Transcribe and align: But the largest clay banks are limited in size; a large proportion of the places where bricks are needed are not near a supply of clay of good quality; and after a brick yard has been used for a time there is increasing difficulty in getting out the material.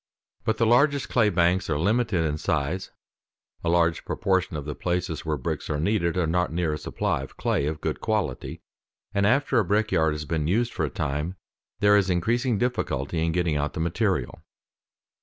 But 0.45 0.57
the 0.57 0.65
largest 0.65 1.09
clay 1.09 1.29
banks 1.29 1.69
are 1.69 1.77
limited 1.77 2.25
in 2.25 2.39
size; 2.39 2.89
a 3.63 3.69
large 3.69 4.03
proportion 4.03 4.57
of 4.57 4.65
the 4.65 4.73
places 4.73 5.27
where 5.27 5.37
bricks 5.37 5.69
are 5.69 5.79
needed 5.79 6.17
are 6.17 6.25
not 6.25 6.51
near 6.51 6.73
a 6.73 6.79
supply 6.79 7.21
of 7.21 7.37
clay 7.37 7.67
of 7.67 7.81
good 7.81 8.01
quality; 8.01 8.63
and 9.13 9.27
after 9.27 9.59
a 9.59 9.63
brick 9.63 9.91
yard 9.91 10.13
has 10.15 10.25
been 10.25 10.47
used 10.47 10.73
for 10.73 10.85
a 10.85 10.89
time 10.89 11.35
there 11.81 11.95
is 11.95 12.09
increasing 12.09 12.57
difficulty 12.57 13.23
in 13.23 13.31
getting 13.31 13.55
out 13.55 13.73
the 13.73 13.79
material. 13.79 14.41